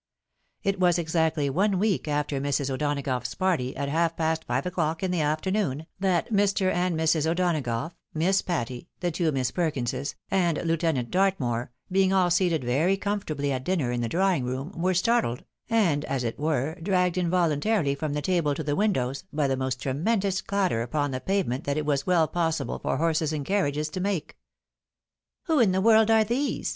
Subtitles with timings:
[0.63, 2.71] It was exactly one week after Mrs.
[2.73, 6.73] O'Donagough's party, at half past five o'clock in the afternoon, that Mr.
[6.73, 7.29] and Mrs.
[7.29, 12.97] O'Donagough, Miss Patty, the two Miss Perkinses, and Lieu tenant Dartmoor, being all seated very
[12.97, 17.29] comfortably at dinner in the drawing room, were startled, and, as it were, dragged in
[17.29, 21.63] voluntarily from the table to the windows, by the most tremendous clatter upon the pavement
[21.65, 24.35] that it was well possible for horses and carriages to make."
[25.43, 26.69] Who in the world are these